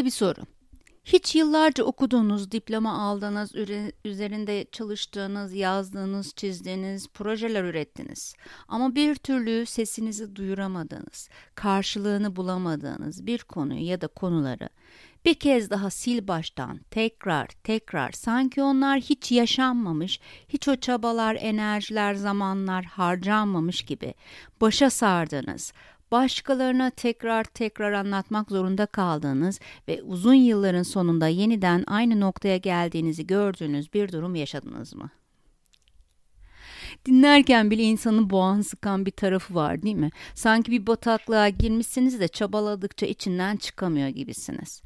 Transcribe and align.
Size 0.00 0.06
bir 0.06 0.10
soru. 0.10 0.40
Hiç 1.04 1.36
yıllarca 1.36 1.84
okuduğunuz, 1.84 2.50
diploma 2.50 2.98
aldığınız, 2.98 3.54
üzerinde 4.04 4.66
çalıştığınız, 4.72 5.54
yazdığınız, 5.54 6.32
çizdiğiniz, 6.36 7.08
projeler 7.08 7.64
ürettiniz. 7.64 8.34
Ama 8.68 8.94
bir 8.94 9.14
türlü 9.14 9.66
sesinizi 9.66 10.36
duyuramadığınız, 10.36 11.28
karşılığını 11.54 12.36
bulamadığınız 12.36 13.26
bir 13.26 13.38
konuyu 13.38 13.86
ya 13.86 14.00
da 14.00 14.06
konuları 14.06 14.68
bir 15.24 15.34
kez 15.34 15.70
daha 15.70 15.90
sil 16.00 16.20
baştan, 16.28 16.78
tekrar, 16.90 17.46
tekrar, 17.46 18.12
sanki 18.12 18.62
onlar 18.62 19.00
hiç 19.00 19.32
yaşanmamış, 19.32 20.20
hiç 20.48 20.68
o 20.68 20.76
çabalar, 20.76 21.36
enerjiler, 21.40 22.14
zamanlar 22.14 22.84
harcanmamış 22.84 23.82
gibi 23.82 24.14
başa 24.60 24.90
sardınız, 24.90 25.72
başkalarına 26.12 26.90
tekrar 26.90 27.44
tekrar 27.44 27.92
anlatmak 27.92 28.50
zorunda 28.50 28.86
kaldığınız 28.86 29.60
ve 29.88 30.02
uzun 30.02 30.34
yılların 30.34 30.82
sonunda 30.82 31.28
yeniden 31.28 31.84
aynı 31.86 32.20
noktaya 32.20 32.56
geldiğinizi 32.56 33.26
gördüğünüz 33.26 33.94
bir 33.94 34.12
durum 34.12 34.34
yaşadınız 34.34 34.94
mı? 34.94 35.10
Dinlerken 37.06 37.70
bile 37.70 37.82
insanın 37.82 38.30
boğan 38.30 38.60
sıkan 38.60 39.06
bir 39.06 39.10
tarafı 39.10 39.54
var 39.54 39.82
değil 39.82 39.96
mi? 39.96 40.10
Sanki 40.34 40.72
bir 40.72 40.86
bataklığa 40.86 41.48
girmişsiniz 41.48 42.20
de 42.20 42.28
çabaladıkça 42.28 43.06
içinden 43.06 43.56
çıkamıyor 43.56 44.08
gibisiniz. 44.08 44.82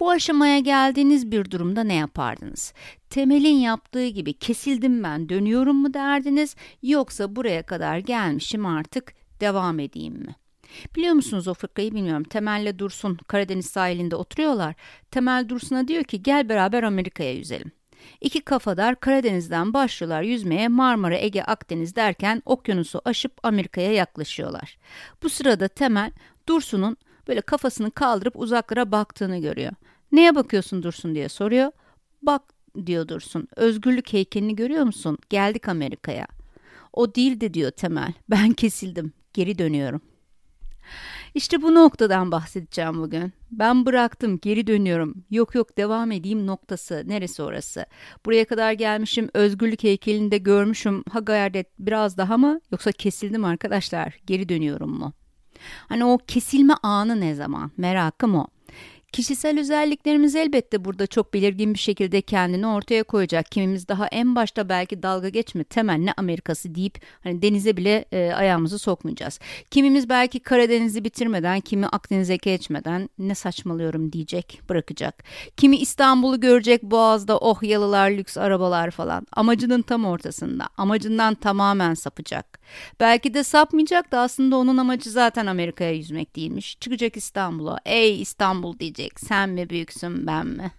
Bu 0.00 0.10
aşamaya 0.10 0.58
geldiğiniz 0.58 1.30
bir 1.30 1.50
durumda 1.50 1.84
ne 1.84 1.94
yapardınız? 1.94 2.72
Temel'in 3.10 3.56
yaptığı 3.56 4.06
gibi 4.06 4.32
kesildim 4.32 5.02
ben 5.02 5.28
dönüyorum 5.28 5.76
mu 5.76 5.94
derdiniz 5.94 6.56
yoksa 6.82 7.36
buraya 7.36 7.62
kadar 7.62 7.98
gelmişim 7.98 8.66
artık 8.66 9.12
devam 9.40 9.80
edeyim 9.80 10.14
mi? 10.14 10.36
Biliyor 10.96 11.14
musunuz 11.14 11.48
o 11.48 11.54
fıkrayı 11.54 11.94
bilmiyorum. 11.94 12.24
Temel'le 12.24 12.78
Dursun 12.78 13.16
Karadeniz 13.16 13.66
sahilinde 13.66 14.16
oturuyorlar. 14.16 14.74
Temel 15.10 15.48
Dursun'a 15.48 15.88
diyor 15.88 16.04
ki 16.04 16.22
gel 16.22 16.48
beraber 16.48 16.82
Amerika'ya 16.82 17.32
yüzelim. 17.32 17.72
İki 18.20 18.40
kafadar 18.40 19.00
Karadeniz'den 19.00 19.74
başlıyorlar 19.74 20.22
yüzmeye 20.22 20.68
Marmara, 20.68 21.18
Ege, 21.18 21.42
Akdeniz 21.42 21.96
derken 21.96 22.42
okyanusu 22.46 23.00
aşıp 23.04 23.32
Amerika'ya 23.42 23.92
yaklaşıyorlar. 23.92 24.78
Bu 25.22 25.28
sırada 25.28 25.68
Temel 25.68 26.12
Dursun'un 26.48 26.96
böyle 27.28 27.40
kafasını 27.40 27.90
kaldırıp 27.90 28.36
uzaklara 28.36 28.92
baktığını 28.92 29.38
görüyor. 29.38 29.72
Neye 30.12 30.34
bakıyorsun 30.34 30.82
Dursun 30.82 31.14
diye 31.14 31.28
soruyor. 31.28 31.72
Bak 32.22 32.42
diyor 32.86 33.08
Dursun. 33.08 33.48
Özgürlük 33.56 34.12
heykelini 34.12 34.56
görüyor 34.56 34.84
musun? 34.84 35.18
Geldik 35.30 35.68
Amerika'ya. 35.68 36.26
O 36.92 37.14
değil 37.14 37.40
de 37.40 37.54
diyor 37.54 37.70
Temel. 37.70 38.12
Ben 38.30 38.52
kesildim. 38.52 39.12
Geri 39.32 39.58
dönüyorum. 39.58 40.00
İşte 41.34 41.62
bu 41.62 41.74
noktadan 41.74 42.30
bahsedeceğim 42.30 43.02
bugün. 43.02 43.32
Ben 43.50 43.86
bıraktım, 43.86 44.38
geri 44.42 44.66
dönüyorum. 44.66 45.24
Yok 45.30 45.54
yok 45.54 45.76
devam 45.78 46.12
edeyim 46.12 46.46
noktası. 46.46 47.02
Neresi 47.06 47.42
orası? 47.42 47.86
Buraya 48.26 48.44
kadar 48.44 48.72
gelmişim, 48.72 49.28
özgürlük 49.34 49.84
heykelinde 49.84 50.38
görmüşüm. 50.38 51.04
Ha 51.12 51.18
gayret 51.18 51.66
biraz 51.78 52.16
daha 52.16 52.38
mı? 52.38 52.60
Yoksa 52.72 52.92
kesildim 52.92 53.44
arkadaşlar, 53.44 54.18
geri 54.26 54.48
dönüyorum 54.48 54.90
mu? 54.90 55.12
Hani 55.88 56.04
o 56.04 56.18
kesilme 56.18 56.74
anı 56.82 57.20
ne 57.20 57.34
zaman? 57.34 57.70
Merakım 57.76 58.34
o. 58.34 58.46
Kişisel 59.12 59.60
özelliklerimiz 59.60 60.36
elbette 60.36 60.84
burada 60.84 61.06
çok 61.06 61.34
belirgin 61.34 61.74
bir 61.74 61.78
şekilde 61.78 62.20
kendini 62.20 62.66
ortaya 62.66 63.02
koyacak. 63.02 63.50
Kimimiz 63.50 63.88
daha 63.88 64.06
en 64.06 64.36
başta 64.36 64.68
belki 64.68 65.02
dalga 65.02 65.28
geçme 65.28 65.64
temel 65.64 65.96
ne 65.96 66.12
Amerikası 66.12 66.74
deyip 66.74 67.00
hani 67.24 67.42
denize 67.42 67.76
bile 67.76 68.04
e, 68.12 68.32
ayağımızı 68.32 68.78
sokmayacağız. 68.78 69.40
Kimimiz 69.70 70.08
belki 70.08 70.40
Karadeniz'i 70.40 71.04
bitirmeden, 71.04 71.60
kimi 71.60 71.86
Akdeniz'e 71.86 72.36
geçmeden 72.36 73.08
ne 73.18 73.34
saçmalıyorum 73.34 74.12
diyecek, 74.12 74.60
bırakacak. 74.68 75.24
Kimi 75.56 75.76
İstanbul'u 75.76 76.40
görecek 76.40 76.82
Boğaz'da 76.82 77.38
oh 77.38 77.62
yalılar, 77.62 78.10
lüks 78.10 78.36
arabalar 78.36 78.90
falan. 78.90 79.26
Amacının 79.32 79.82
tam 79.82 80.04
ortasında. 80.04 80.68
Amacından 80.76 81.34
tamamen 81.34 81.94
sapacak. 81.94 82.58
Belki 83.00 83.34
de 83.34 83.44
sapmayacak 83.44 84.12
da 84.12 84.20
aslında 84.20 84.56
onun 84.56 84.76
amacı 84.76 85.10
zaten 85.10 85.46
Amerika'ya 85.46 85.92
yüzmek 85.92 86.36
değilmiş. 86.36 86.76
Çıkacak 86.80 87.16
İstanbul'a. 87.16 87.78
Ey 87.86 88.22
İstanbul 88.22 88.78
diyecek 88.78 88.97
diyecek. 88.98 89.20
Sen 89.20 89.50
mi 89.50 89.70
büyüksün 89.70 90.26
ben 90.26 90.46
mi? 90.46 90.70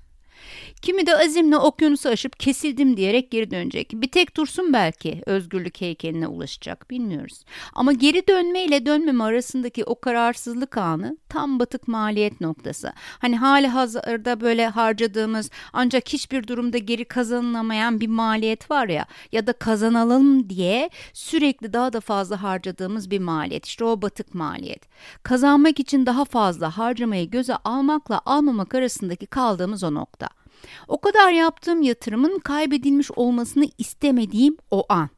Kimi 0.81 1.05
de 1.05 1.17
azimle 1.17 1.57
okyanusu 1.57 2.09
aşıp 2.09 2.39
kesildim 2.39 2.97
diyerek 2.97 3.31
geri 3.31 3.51
dönecek. 3.51 3.91
Bir 3.93 4.11
tek 4.11 4.37
dursun 4.37 4.73
belki 4.73 5.21
özgürlük 5.25 5.81
heykeline 5.81 6.27
ulaşacak 6.27 6.89
bilmiyoruz. 6.89 7.43
Ama 7.73 7.93
geri 7.93 8.27
dönme 8.27 8.63
ile 8.63 8.85
dönmeme 8.85 9.23
arasındaki 9.23 9.83
o 9.83 9.99
kararsızlık 9.99 10.77
anı 10.77 11.17
tam 11.29 11.59
batık 11.59 11.87
maliyet 11.87 12.41
noktası. 12.41 12.93
Hani 12.97 13.37
hali 13.37 13.67
hazırda 13.67 14.41
böyle 14.41 14.67
harcadığımız 14.67 15.49
ancak 15.73 16.09
hiçbir 16.09 16.47
durumda 16.47 16.77
geri 16.77 17.05
kazanılamayan 17.05 17.99
bir 17.99 18.07
maliyet 18.07 18.71
var 18.71 18.87
ya 18.89 19.05
ya 19.31 19.47
da 19.47 19.53
kazanalım 19.53 20.49
diye 20.49 20.89
sürekli 21.13 21.73
daha 21.73 21.93
da 21.93 21.99
fazla 21.99 22.43
harcadığımız 22.43 23.11
bir 23.11 23.19
maliyet. 23.19 23.65
İşte 23.65 23.83
o 23.85 24.01
batık 24.01 24.35
maliyet. 24.35 24.81
Kazanmak 25.23 25.79
için 25.79 26.05
daha 26.05 26.25
fazla 26.25 26.77
harcamayı 26.77 27.29
göze 27.29 27.55
almakla 27.55 28.21
almamak 28.25 28.75
arasındaki 28.75 29.25
kaldığımız 29.25 29.83
o 29.83 29.93
nokta. 29.93 30.38
O 30.87 31.01
kadar 31.01 31.31
yaptığım 31.31 31.81
yatırımın 31.81 32.39
kaybedilmiş 32.39 33.11
olmasını 33.11 33.65
istemediğim 33.77 34.57
o 34.71 34.85
an. 34.89 35.09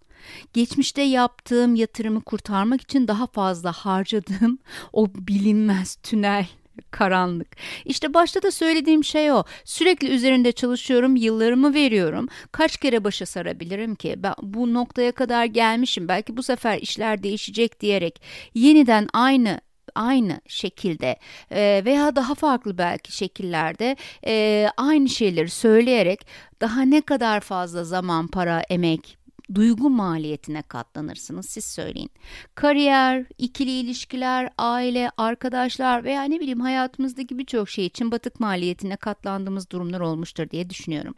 Geçmişte 0.53 1.02
yaptığım 1.02 1.75
yatırımı 1.75 2.22
kurtarmak 2.22 2.81
için 2.81 3.07
daha 3.07 3.28
fazla 3.28 3.72
harcadığım 3.72 4.59
o 4.94 5.07
bilinmez 5.16 5.96
tünel 5.96 6.46
karanlık. 6.91 7.47
İşte 7.85 8.13
başta 8.13 8.41
da 8.41 8.51
söylediğim 8.51 9.03
şey 9.03 9.31
o. 9.31 9.44
Sürekli 9.66 10.07
üzerinde 10.07 10.51
çalışıyorum, 10.51 11.16
yıllarımı 11.16 11.74
veriyorum. 11.74 12.28
Kaç 12.51 12.78
kere 12.78 13.03
başa 13.03 13.25
sarabilirim 13.25 13.96
ki? 13.96 14.16
Ben 14.18 14.34
bu 14.44 14.74
noktaya 14.74 15.12
kadar 15.12 15.46
gelmişim. 15.46 16.07
Belki 16.07 16.38
bu 16.38 16.44
sefer 16.44 16.78
işler 16.78 17.24
değişecek 17.24 17.80
diyerek 17.80 18.22
yeniden 18.53 19.07
aynı 19.13 19.62
aynı 19.96 20.41
şekilde 20.47 21.16
e, 21.52 21.81
veya 21.85 22.16
daha 22.16 22.35
farklı 22.35 22.78
belki 22.78 23.12
şekillerde 23.12 23.96
e, 24.28 24.68
aynı 24.78 25.09
şeyleri 25.09 25.50
söyleyerek 25.50 26.28
daha 26.62 26.81
ne 26.81 27.02
kadar 27.02 27.40
fazla 27.40 27.84
zaman, 27.84 28.28
para, 28.28 28.62
emek, 28.62 29.18
duygu 29.56 29.90
maliyetine 29.90 30.62
katlanırsınız 30.62 31.46
siz 31.46 31.66
söyleyin. 31.66 32.09
Kariyer, 32.56 33.25
ikili 33.38 33.72
ilişkiler, 33.72 34.50
aile, 34.57 35.12
arkadaşlar 35.18 36.03
veya 36.03 36.24
ne 36.24 36.40
bileyim 36.40 36.62
hayatımızdaki 36.62 37.38
birçok 37.38 37.69
şey 37.69 37.85
için 37.85 38.12
batık 38.12 38.40
maliyetine 38.40 38.96
katlandığımız 38.96 39.69
durumlar 39.69 40.00
olmuştur 40.00 40.50
diye 40.50 40.69
düşünüyorum. 40.69 41.16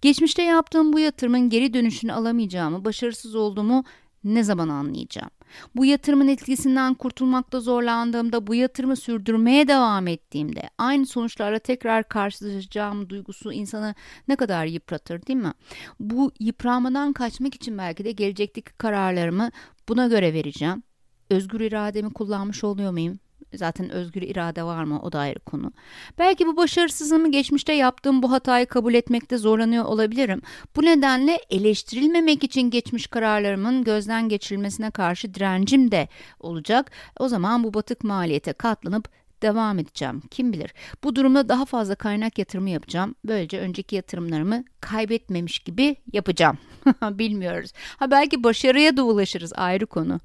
Geçmişte 0.00 0.42
yaptığım 0.42 0.92
bu 0.92 0.98
yatırımın 0.98 1.50
geri 1.50 1.74
dönüşünü 1.74 2.12
alamayacağımı, 2.12 2.84
başarısız 2.84 3.34
olduğumu 3.34 3.84
ne 4.24 4.42
zaman 4.42 4.68
anlayacağım? 4.68 5.30
Bu 5.76 5.84
yatırımın 5.84 6.28
etkisinden 6.28 6.94
kurtulmakta 6.94 7.60
zorlandığımda, 7.60 8.46
bu 8.46 8.54
yatırımı 8.54 8.96
sürdürmeye 8.96 9.68
devam 9.68 10.06
ettiğimde 10.06 10.70
aynı 10.78 11.06
sonuçlarla 11.06 11.58
tekrar 11.58 12.08
karşılaşacağım 12.08 13.08
duygusu 13.08 13.52
insanı 13.52 13.94
ne 14.28 14.36
kadar 14.36 14.66
yıpratır 14.66 15.26
değil 15.26 15.38
mi? 15.38 15.52
Bu 16.00 16.32
yıpranmadan 16.40 17.12
kaçmak 17.12 17.54
için 17.54 17.78
belki 17.78 18.04
de 18.04 18.12
gelecekteki 18.12 18.72
kararlarımı 18.72 19.50
buna 19.88 20.06
göre 20.06 20.34
vereceğim. 20.34 20.82
Özgür 21.30 21.60
irademi 21.60 22.12
kullanmış 22.12 22.64
oluyor 22.64 22.92
muyum? 22.92 23.18
Zaten 23.58 23.90
özgür 23.90 24.22
irade 24.22 24.62
var 24.62 24.84
mı 24.84 25.00
o 25.02 25.12
da 25.12 25.18
ayrı 25.18 25.38
konu. 25.38 25.72
Belki 26.18 26.46
bu 26.46 26.56
başarısızlığımı 26.56 27.30
geçmişte 27.30 27.72
yaptığım 27.72 28.22
bu 28.22 28.32
hatayı 28.32 28.66
kabul 28.66 28.94
etmekte 28.94 29.38
zorlanıyor 29.38 29.84
olabilirim. 29.84 30.42
Bu 30.76 30.82
nedenle 30.82 31.40
eleştirilmemek 31.50 32.44
için 32.44 32.70
geçmiş 32.70 33.06
kararlarımın 33.06 33.84
gözden 33.84 34.28
geçirilmesine 34.28 34.90
karşı 34.90 35.34
direncim 35.34 35.90
de 35.90 36.08
olacak. 36.40 36.90
O 37.18 37.28
zaman 37.28 37.64
bu 37.64 37.74
batık 37.74 38.04
maliyete 38.04 38.52
katlanıp 38.52 39.08
devam 39.44 39.78
edeceğim. 39.78 40.22
Kim 40.30 40.52
bilir. 40.52 40.74
Bu 41.04 41.16
durumda 41.16 41.48
daha 41.48 41.64
fazla 41.64 41.94
kaynak 41.94 42.38
yatırımı 42.38 42.70
yapacağım. 42.70 43.14
Böylece 43.24 43.58
önceki 43.58 43.96
yatırımlarımı 43.96 44.64
kaybetmemiş 44.80 45.58
gibi 45.58 45.96
yapacağım. 46.12 46.58
Bilmiyoruz. 47.02 47.72
Ha 47.96 48.10
belki 48.10 48.44
başarıya 48.44 48.96
da 48.96 49.02
ulaşırız 49.02 49.52
ayrı 49.56 49.86
konu. 49.86 50.20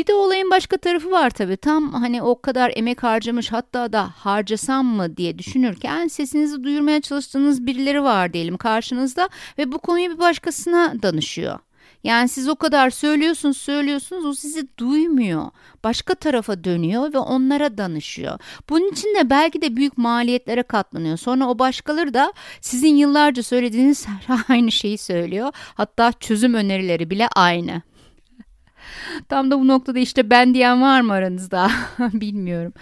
Bir 0.00 0.06
de 0.06 0.14
olayın 0.14 0.50
başka 0.50 0.76
tarafı 0.76 1.10
var 1.10 1.30
tabii. 1.30 1.56
Tam 1.56 1.92
hani 1.92 2.22
o 2.22 2.40
kadar 2.40 2.72
emek 2.76 3.02
harcamış 3.02 3.52
hatta 3.52 3.92
da 3.92 4.10
harcasam 4.16 4.86
mı 4.86 5.16
diye 5.16 5.38
düşünürken 5.38 6.08
sesinizi 6.08 6.64
duyurmaya 6.64 7.00
çalıştığınız 7.00 7.66
birileri 7.66 8.02
var 8.02 8.32
diyelim 8.32 8.56
karşınızda 8.56 9.28
ve 9.58 9.72
bu 9.72 9.78
konuyu 9.78 10.10
bir 10.10 10.18
başkasına 10.18 11.02
danışıyor. 11.02 11.58
Yani 12.04 12.28
siz 12.28 12.48
o 12.48 12.56
kadar 12.56 12.90
söylüyorsunuz 12.90 13.56
söylüyorsunuz 13.56 14.24
o 14.24 14.34
sizi 14.34 14.68
duymuyor. 14.78 15.50
Başka 15.84 16.14
tarafa 16.14 16.64
dönüyor 16.64 17.14
ve 17.14 17.18
onlara 17.18 17.78
danışıyor. 17.78 18.38
Bunun 18.68 18.92
için 18.92 19.14
de 19.14 19.30
belki 19.30 19.62
de 19.62 19.76
büyük 19.76 19.98
maliyetlere 19.98 20.62
katlanıyor. 20.62 21.16
Sonra 21.16 21.48
o 21.48 21.58
başkaları 21.58 22.14
da 22.14 22.32
sizin 22.60 22.96
yıllarca 22.96 23.42
söylediğiniz 23.42 24.06
aynı 24.48 24.72
şeyi 24.72 24.98
söylüyor. 24.98 25.52
Hatta 25.74 26.12
çözüm 26.12 26.54
önerileri 26.54 27.10
bile 27.10 27.28
aynı. 27.28 27.82
Tam 29.28 29.50
da 29.50 29.60
bu 29.60 29.68
noktada 29.68 29.98
işte 29.98 30.30
ben 30.30 30.54
diyen 30.54 30.82
var 30.82 31.00
mı 31.00 31.12
aranızda? 31.12 31.70
Bilmiyorum. 32.12 32.72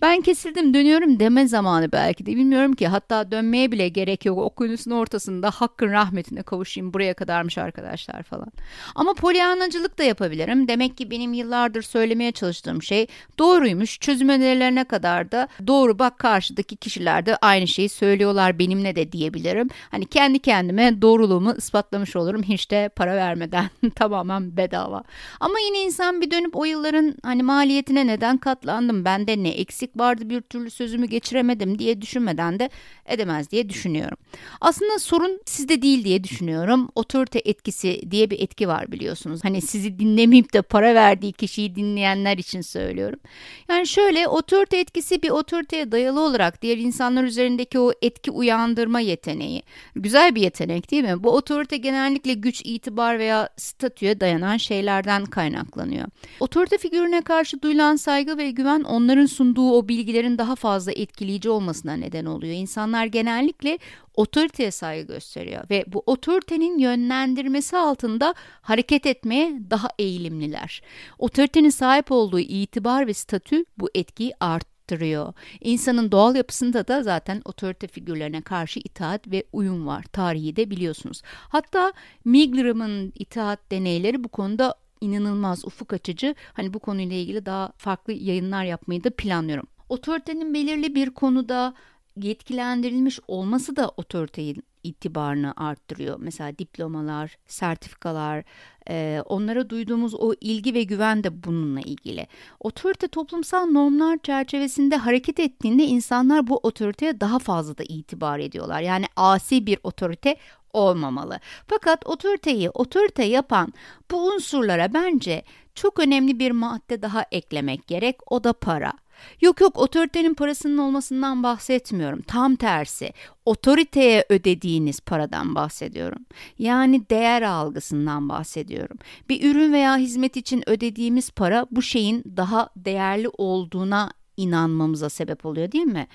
Ben 0.00 0.20
kesildim 0.20 0.74
dönüyorum 0.74 1.20
deme 1.20 1.48
zamanı 1.48 1.92
belki 1.92 2.26
de 2.26 2.36
bilmiyorum 2.36 2.72
ki 2.72 2.88
hatta 2.88 3.30
dönmeye 3.30 3.72
bile 3.72 3.88
gerek 3.88 4.24
yok 4.24 4.38
okyanusun 4.38 4.90
ortasında 4.90 5.50
hakkın 5.50 5.92
rahmetine 5.92 6.42
kavuşayım 6.42 6.94
buraya 6.94 7.14
kadarmış 7.14 7.58
arkadaşlar 7.58 8.22
falan. 8.22 8.52
Ama 8.94 9.14
polyanacılık 9.14 9.98
da 9.98 10.02
yapabilirim. 10.02 10.68
Demek 10.68 10.96
ki 10.96 11.10
benim 11.10 11.32
yıllardır 11.32 11.82
söylemeye 11.82 12.32
çalıştığım 12.32 12.82
şey 12.82 13.06
doğruymuş. 13.38 14.00
Çözüm 14.00 14.28
önerilerine 14.28 14.84
kadar 14.84 15.32
da 15.32 15.48
doğru 15.66 15.98
bak 15.98 16.18
karşıdaki 16.18 16.76
kişiler 16.76 17.26
de 17.26 17.36
aynı 17.36 17.68
şeyi 17.68 17.88
söylüyorlar 17.88 18.58
benimle 18.58 18.96
de 18.96 19.12
diyebilirim. 19.12 19.68
Hani 19.90 20.06
kendi 20.06 20.38
kendime 20.38 21.02
doğruluğumu 21.02 21.54
ispatlamış 21.56 22.16
olurum 22.16 22.42
hiç 22.42 22.70
de 22.70 22.90
para 22.96 23.16
vermeden 23.16 23.70
tamamen 23.94 24.56
bedava. 24.56 25.02
Ama 25.40 25.54
yine 25.66 25.82
insan 25.82 26.20
bir 26.20 26.30
dönüp 26.30 26.56
o 26.56 26.64
yılların 26.64 27.14
hani 27.22 27.42
maliyetine 27.42 28.06
neden 28.06 28.38
katlandım 28.38 29.04
bende 29.04 29.42
ne 29.42 29.48
eksik 29.48 29.87
vardı 29.96 30.30
bir 30.30 30.40
türlü 30.40 30.70
sözümü 30.70 31.06
geçiremedim 31.06 31.78
diye 31.78 32.02
düşünmeden 32.02 32.58
de 32.58 32.70
edemez 33.06 33.50
diye 33.50 33.68
düşünüyorum. 33.68 34.18
Aslında 34.60 34.98
sorun 34.98 35.40
sizde 35.46 35.82
değil 35.82 36.04
diye 36.04 36.24
düşünüyorum. 36.24 36.88
Otorite 36.94 37.42
etkisi 37.44 38.10
diye 38.10 38.30
bir 38.30 38.40
etki 38.40 38.68
var 38.68 38.92
biliyorsunuz. 38.92 39.44
Hani 39.44 39.62
sizi 39.62 39.98
dinlemeyip 39.98 40.52
de 40.52 40.62
para 40.62 40.94
verdiği 40.94 41.32
kişiyi 41.32 41.76
dinleyenler 41.76 42.38
için 42.38 42.60
söylüyorum. 42.60 43.20
Yani 43.68 43.86
şöyle 43.86 44.28
otorite 44.28 44.78
etkisi 44.78 45.22
bir 45.22 45.30
otoriteye 45.30 45.92
dayalı 45.92 46.20
olarak 46.20 46.62
diğer 46.62 46.78
insanlar 46.78 47.24
üzerindeki 47.24 47.78
o 47.78 47.92
etki 48.02 48.30
uyandırma 48.30 49.00
yeteneği. 49.00 49.62
Güzel 49.96 50.34
bir 50.34 50.40
yetenek 50.42 50.90
değil 50.90 51.04
mi? 51.04 51.22
Bu 51.22 51.30
otorite 51.30 51.76
genellikle 51.76 52.34
güç, 52.34 52.62
itibar 52.64 53.18
veya 53.18 53.48
statüye 53.56 54.20
dayanan 54.20 54.56
şeylerden 54.56 55.24
kaynaklanıyor. 55.24 56.06
Otorite 56.40 56.78
figürüne 56.78 57.20
karşı 57.20 57.62
duyulan 57.62 57.96
saygı 57.96 58.38
ve 58.38 58.50
güven 58.50 58.82
onların 58.82 59.26
sunduğu 59.26 59.70
o 59.78 59.88
bilgilerin 59.88 60.38
daha 60.38 60.54
fazla 60.56 60.92
etkileyici 60.92 61.50
olmasına 61.50 61.92
neden 61.96 62.24
oluyor. 62.24 62.54
İnsanlar 62.54 63.06
genellikle 63.06 63.78
otoriteye 64.14 64.70
saygı 64.70 65.12
gösteriyor 65.12 65.64
ve 65.70 65.84
bu 65.86 66.02
otoritenin 66.06 66.78
yönlendirmesi 66.78 67.76
altında 67.76 68.34
hareket 68.60 69.06
etmeye 69.06 69.60
daha 69.70 69.88
eğilimliler. 69.98 70.82
Otoritenin 71.18 71.70
sahip 71.70 72.12
olduğu 72.12 72.38
itibar 72.38 73.06
ve 73.06 73.14
statü 73.14 73.64
bu 73.78 73.90
etkiyi 73.94 74.32
arttırıyor. 74.40 75.32
İnsanın 75.60 76.12
doğal 76.12 76.36
yapısında 76.36 76.88
da 76.88 77.02
zaten 77.02 77.42
otorite 77.44 77.86
figürlerine 77.86 78.42
karşı 78.42 78.80
itaat 78.80 79.30
ve 79.30 79.44
uyum 79.52 79.86
var. 79.86 80.04
Tarihi 80.12 80.56
de 80.56 80.70
biliyorsunuz. 80.70 81.22
Hatta 81.48 81.92
Milgram'ın 82.24 83.12
itaat 83.14 83.70
deneyleri 83.70 84.24
bu 84.24 84.28
konuda 84.28 84.74
inanılmaz 85.00 85.64
ufuk 85.64 85.92
açıcı. 85.92 86.34
Hani 86.52 86.74
bu 86.74 86.78
konuyla 86.78 87.16
ilgili 87.16 87.46
daha 87.46 87.72
farklı 87.76 88.12
yayınlar 88.12 88.64
yapmayı 88.64 89.04
da 89.04 89.10
planlıyorum. 89.10 89.66
Otoritenin 89.88 90.54
belirli 90.54 90.94
bir 90.94 91.10
konuda 91.10 91.74
yetkilendirilmiş 92.16 93.20
olması 93.28 93.76
da 93.76 93.88
otoritenin 93.96 94.62
itibarını 94.84 95.54
arttırıyor. 95.56 96.16
Mesela 96.20 96.58
diplomalar, 96.58 97.38
sertifikalar, 97.46 98.44
e, 98.90 99.22
onlara 99.26 99.70
duyduğumuz 99.70 100.14
o 100.14 100.34
ilgi 100.40 100.74
ve 100.74 100.82
güven 100.82 101.24
de 101.24 101.44
bununla 101.44 101.80
ilgili. 101.80 102.26
Otorite 102.60 103.08
toplumsal 103.08 103.66
normlar 103.66 104.18
çerçevesinde 104.22 104.96
hareket 104.96 105.40
ettiğinde 105.40 105.84
insanlar 105.84 106.46
bu 106.46 106.56
otoriteye 106.62 107.20
daha 107.20 107.38
fazla 107.38 107.78
da 107.78 107.82
itibar 107.88 108.38
ediyorlar. 108.38 108.80
Yani 108.80 109.04
asi 109.16 109.66
bir 109.66 109.78
otorite 109.82 110.36
olmamalı. 110.72 111.40
Fakat 111.66 112.06
otoriteyi 112.06 112.70
otorite 112.70 113.24
yapan 113.24 113.72
bu 114.10 114.26
unsurlara 114.26 114.94
bence 114.94 115.42
çok 115.74 115.98
önemli 115.98 116.38
bir 116.38 116.50
madde 116.50 117.02
daha 117.02 117.24
eklemek 117.32 117.86
gerek. 117.86 118.32
O 118.32 118.44
da 118.44 118.52
para. 118.52 118.92
Yok 119.40 119.60
yok 119.60 119.78
otoritenin 119.78 120.34
parasının 120.34 120.78
olmasından 120.78 121.42
bahsetmiyorum. 121.42 122.22
Tam 122.22 122.56
tersi 122.56 123.12
otoriteye 123.46 124.24
ödediğiniz 124.28 125.00
paradan 125.00 125.54
bahsediyorum. 125.54 126.24
Yani 126.58 127.08
değer 127.10 127.42
algısından 127.42 128.28
bahsediyorum. 128.28 128.98
Bir 129.28 129.50
ürün 129.50 129.72
veya 129.72 129.96
hizmet 129.96 130.36
için 130.36 130.68
ödediğimiz 130.68 131.30
para 131.30 131.66
bu 131.70 131.82
şeyin 131.82 132.24
daha 132.36 132.68
değerli 132.76 133.28
olduğuna 133.38 134.10
inanmamıza 134.36 135.08
sebep 135.08 135.46
oluyor 135.46 135.72
değil 135.72 135.84
mi? 135.84 136.06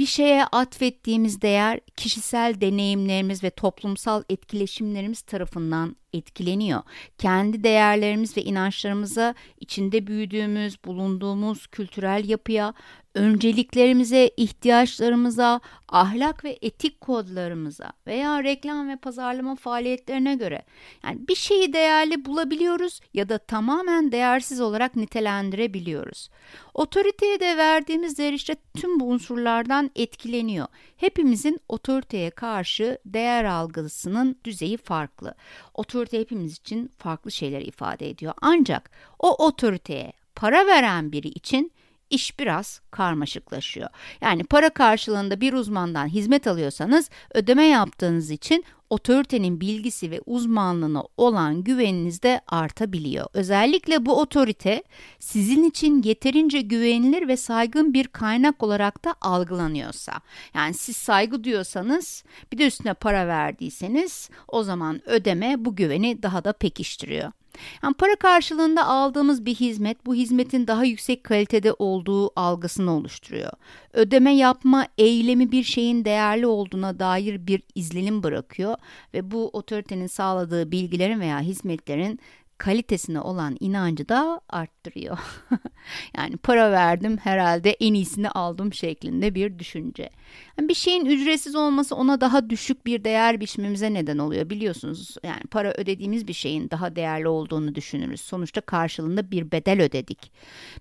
Bir 0.00 0.06
şeye 0.06 0.44
atfettiğimiz 0.44 1.42
değer 1.42 1.80
kişisel 1.96 2.60
deneyimlerimiz 2.60 3.44
ve 3.44 3.50
toplumsal 3.50 4.22
etkileşimlerimiz 4.30 5.20
tarafından 5.22 5.96
etkileniyor. 6.12 6.82
Kendi 7.18 7.64
değerlerimiz 7.64 8.36
ve 8.36 8.42
inançlarımıza, 8.42 9.34
içinde 9.60 10.06
büyüdüğümüz, 10.06 10.84
bulunduğumuz 10.84 11.66
kültürel 11.66 12.28
yapıya, 12.28 12.74
önceliklerimize, 13.14 14.30
ihtiyaçlarımıza, 14.36 15.60
ahlak 15.88 16.44
ve 16.44 16.58
etik 16.62 17.00
kodlarımıza 17.00 17.92
veya 18.06 18.44
reklam 18.44 18.88
ve 18.88 18.96
pazarlama 18.96 19.54
faaliyetlerine 19.54 20.34
göre 20.34 20.62
yani 21.04 21.28
bir 21.28 21.34
şeyi 21.34 21.72
değerli 21.72 22.24
bulabiliyoruz 22.24 23.00
ya 23.14 23.28
da 23.28 23.38
tamamen 23.38 24.12
değersiz 24.12 24.60
olarak 24.60 24.96
nitelendirebiliyoruz. 24.96 26.30
Otoriteye 26.74 27.40
de 27.40 27.56
verdiğimiz 27.56 28.18
değer 28.18 28.32
işte 28.32 28.56
tüm 28.76 29.00
bu 29.00 29.04
unsurlardan 29.04 29.90
etkileniyor. 29.96 30.66
Hepimizin 30.96 31.60
otoriteye 31.68 32.30
karşı 32.30 32.98
değer 33.06 33.44
algısının 33.44 34.36
düzeyi 34.44 34.76
farklı. 34.76 35.34
Otorite 35.74 36.20
hepimiz 36.20 36.56
için 36.56 36.92
farklı 36.98 37.30
şeyler 37.30 37.60
ifade 37.60 38.10
ediyor. 38.10 38.34
Ancak 38.40 38.90
o 39.18 39.46
otoriteye 39.46 40.12
para 40.34 40.66
veren 40.66 41.12
biri 41.12 41.28
için 41.28 41.72
iş 42.10 42.38
biraz 42.38 42.80
karmaşıklaşıyor. 42.90 43.88
Yani 44.20 44.44
para 44.44 44.70
karşılığında 44.70 45.40
bir 45.40 45.52
uzmandan 45.52 46.06
hizmet 46.06 46.46
alıyorsanız 46.46 47.10
ödeme 47.34 47.64
yaptığınız 47.64 48.30
için 48.30 48.64
otoritenin 48.90 49.60
bilgisi 49.60 50.10
ve 50.10 50.20
uzmanlığına 50.26 51.04
olan 51.16 51.64
güveniniz 51.64 52.22
de 52.22 52.40
artabiliyor. 52.46 53.26
Özellikle 53.34 54.06
bu 54.06 54.20
otorite 54.20 54.82
sizin 55.18 55.64
için 55.64 56.02
yeterince 56.02 56.60
güvenilir 56.60 57.28
ve 57.28 57.36
saygın 57.36 57.94
bir 57.94 58.06
kaynak 58.06 58.62
olarak 58.62 59.04
da 59.04 59.14
algılanıyorsa. 59.20 60.12
Yani 60.54 60.74
siz 60.74 60.96
saygı 60.96 61.44
diyorsanız 61.44 62.24
bir 62.52 62.58
de 62.58 62.66
üstüne 62.66 62.94
para 62.94 63.26
verdiyseniz 63.26 64.30
o 64.48 64.62
zaman 64.62 65.00
ödeme 65.08 65.64
bu 65.64 65.76
güveni 65.76 66.22
daha 66.22 66.44
da 66.44 66.52
pekiştiriyor. 66.52 67.32
Yani 67.82 67.94
para 67.94 68.16
karşılığında 68.16 68.86
aldığımız 68.86 69.46
bir 69.46 69.54
hizmet 69.54 70.06
bu 70.06 70.14
hizmetin 70.14 70.66
daha 70.66 70.84
yüksek 70.84 71.24
kalitede 71.24 71.72
olduğu 71.72 72.40
algısını 72.40 72.96
oluşturuyor. 72.96 73.50
Ödeme 73.92 74.36
yapma 74.36 74.86
eylemi 74.98 75.52
bir 75.52 75.64
şeyin 75.64 76.04
değerli 76.04 76.46
olduğuna 76.46 76.98
dair 76.98 77.46
bir 77.46 77.62
izlenim 77.74 78.22
bırakıyor 78.22 78.74
ve 79.14 79.30
bu 79.30 79.48
otoritenin 79.48 80.06
sağladığı 80.06 80.72
bilgilerin 80.72 81.20
veya 81.20 81.40
hizmetlerin 81.40 82.20
kalitesine 82.60 83.20
olan 83.20 83.56
inancı 83.60 84.08
da 84.08 84.40
arttırıyor. 84.48 85.18
yani 86.16 86.36
para 86.36 86.72
verdim 86.72 87.16
herhalde 87.16 87.70
en 87.70 87.94
iyisini 87.94 88.30
aldım 88.30 88.74
şeklinde 88.74 89.34
bir 89.34 89.58
düşünce. 89.58 90.10
Yani 90.58 90.68
bir 90.68 90.74
şeyin 90.74 91.06
ücretsiz 91.06 91.54
olması 91.54 91.96
ona 91.96 92.20
daha 92.20 92.50
düşük 92.50 92.86
bir 92.86 93.04
değer 93.04 93.40
biçmemize 93.40 93.94
neden 93.94 94.18
oluyor 94.18 94.50
biliyorsunuz. 94.50 95.16
Yani 95.24 95.42
para 95.50 95.72
ödediğimiz 95.72 96.28
bir 96.28 96.32
şeyin 96.32 96.70
daha 96.70 96.96
değerli 96.96 97.28
olduğunu 97.28 97.74
düşünürüz. 97.74 98.20
Sonuçta 98.20 98.60
karşılığında 98.60 99.30
bir 99.30 99.50
bedel 99.50 99.82
ödedik. 99.82 100.32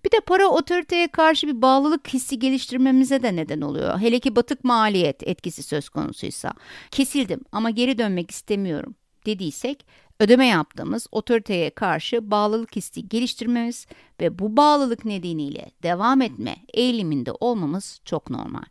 Bir 0.06 0.12
de 0.12 0.20
para 0.26 0.48
otoriteye 0.48 1.08
karşı 1.08 1.48
bir 1.48 1.62
bağlılık 1.62 2.08
hissi 2.08 2.40
geliştirmemize 2.40 3.24
de 3.24 3.36
neden 3.36 3.62
oluyor. 3.62 4.00
Hele 4.00 4.20
ki 4.20 4.36
batık 4.36 4.64
maliyet 4.64 5.28
etkisi 5.28 5.64
söz 5.64 5.90
konusuysa. 5.90 6.54
Kesildim 6.92 7.42
ama 7.52 7.70
geri 7.70 7.98
dönmek 7.98 8.32
istemiyorum 8.32 8.96
dediysek 9.26 9.86
ödeme 10.20 10.48
yaptığımız 10.48 11.08
otoriteye 11.12 11.70
karşı 11.70 12.32
bağlılık 12.32 12.76
hissi 12.76 13.10
geliştirmemiz 13.10 13.88
ve 14.22 14.40
bu 14.40 14.58
bağlılık 14.58 15.06
nedeniyle 15.06 15.72
devam 15.84 16.22
etme 16.22 16.56
eğiliminde 16.74 17.32
olmamız 17.40 18.02
çok 18.06 18.30
normal. 18.30 18.64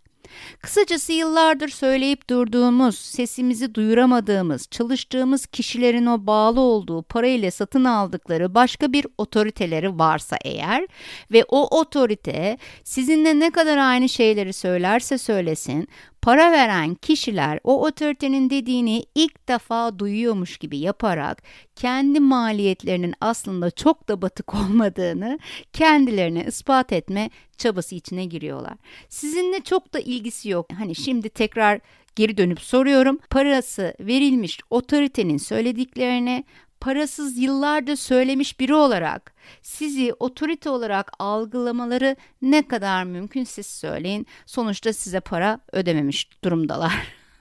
Kısacası 0.63 1.13
yıllardır 1.13 1.69
söyleyip 1.69 2.31
durduğumuz, 2.31 2.99
sesimizi 2.99 3.75
duyuramadığımız, 3.75 4.69
çalıştığımız 4.71 5.47
kişilerin 5.47 6.07
o 6.07 6.27
bağlı 6.27 6.61
olduğu 6.61 7.03
parayla 7.03 7.51
satın 7.51 7.85
aldıkları 7.85 8.55
başka 8.55 8.93
bir 8.93 9.07
otoriteleri 9.19 9.99
varsa 9.99 10.37
eğer 10.45 10.87
ve 11.33 11.45
o 11.49 11.79
otorite 11.81 12.59
sizinle 12.85 13.39
ne 13.39 13.51
kadar 13.51 13.79
aynı 13.79 14.09
şeyleri 14.09 14.53
söylerse 14.53 15.19
söylesin, 15.19 15.89
para 16.23 16.53
veren 16.53 16.95
kişiler 16.95 17.61
o 17.65 17.87
otoritenin 17.87 18.51
dediğini 18.51 19.05
ilk 19.15 19.49
defa 19.49 19.99
duyuyormuş 19.99 20.59
gibi 20.59 20.79
yaparak 20.79 21.43
kendi 21.77 22.21
maliyetlerinin 22.21 23.15
aslında 23.21 23.71
çok 23.71 24.09
da 24.09 24.23
batık 24.23 24.55
olmadığını 24.55 25.39
kendilerine 25.73 26.45
ispat 26.45 26.93
etme 26.93 27.31
çabası 27.57 27.95
içine 27.95 28.25
giriyorlar. 28.25 28.75
Sizinle 29.09 29.61
çok 29.61 29.95
da 29.95 30.01
ilgisi 30.01 30.49
yok. 30.49 30.67
Hani 30.79 30.95
şimdi 30.95 31.29
tekrar 31.29 31.81
geri 32.17 32.37
dönüp 32.37 32.61
soruyorum. 32.61 33.19
Parası 33.31 33.95
verilmiş 34.01 34.61
otoritenin 34.71 35.39
söylediklerine 35.39 36.45
parasız 36.81 37.39
yıllardır 37.39 37.97
söylemiş 37.97 38.61
biri 38.61 38.75
olarak 38.75 39.35
sizi 39.63 40.13
otorite 40.21 40.71
olarak 40.71 41.13
algılamaları 41.19 42.17
ne 42.43 42.69
kadar 42.69 43.05
mümkün 43.05 43.45
siz 43.45 43.67
söyleyin. 43.67 44.27
Sonuçta 44.47 44.93
size 44.93 45.21
para 45.21 45.61
ödememiş 45.73 46.45
durumdalar. 46.45 46.93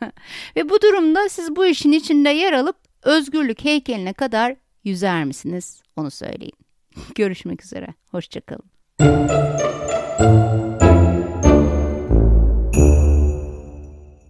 Ve 0.55 0.69
bu 0.69 0.81
durumda 0.81 1.29
siz 1.29 1.55
bu 1.55 1.65
işin 1.65 1.91
içinde 1.91 2.29
yer 2.29 2.53
alıp 2.53 2.75
özgürlük 3.03 3.63
heykeline 3.63 4.13
kadar 4.13 4.55
yüzer 4.83 5.23
misiniz? 5.23 5.81
Onu 5.95 6.11
söyleyin. 6.11 6.57
Görüşmek 7.15 7.63
üzere. 7.63 7.87
Hoşçakalın. 8.11 8.71